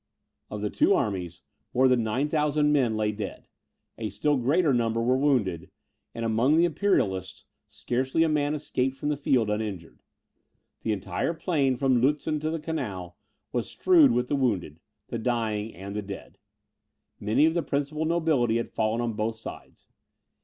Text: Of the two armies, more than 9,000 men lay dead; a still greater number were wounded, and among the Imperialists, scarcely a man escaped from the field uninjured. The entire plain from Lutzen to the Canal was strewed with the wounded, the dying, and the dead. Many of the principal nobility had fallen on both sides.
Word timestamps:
Of 0.49 0.61
the 0.61 0.71
two 0.71 0.93
armies, 0.95 1.43
more 1.75 1.87
than 1.87 2.01
9,000 2.01 2.71
men 2.71 2.97
lay 2.97 3.11
dead; 3.11 3.47
a 3.99 4.09
still 4.09 4.35
greater 4.35 4.73
number 4.73 4.99
were 4.99 5.15
wounded, 5.15 5.69
and 6.15 6.25
among 6.25 6.57
the 6.57 6.65
Imperialists, 6.65 7.45
scarcely 7.69 8.23
a 8.23 8.27
man 8.27 8.55
escaped 8.55 8.97
from 8.97 9.09
the 9.09 9.15
field 9.15 9.51
uninjured. 9.51 10.01
The 10.79 10.91
entire 10.91 11.35
plain 11.35 11.77
from 11.77 12.01
Lutzen 12.01 12.39
to 12.39 12.49
the 12.49 12.59
Canal 12.59 13.15
was 13.51 13.69
strewed 13.69 14.11
with 14.11 14.27
the 14.27 14.35
wounded, 14.35 14.79
the 15.09 15.19
dying, 15.19 15.71
and 15.75 15.95
the 15.95 16.01
dead. 16.01 16.39
Many 17.19 17.45
of 17.45 17.53
the 17.53 17.61
principal 17.61 18.05
nobility 18.05 18.57
had 18.57 18.71
fallen 18.71 19.01
on 19.01 19.13
both 19.13 19.35
sides. 19.35 19.85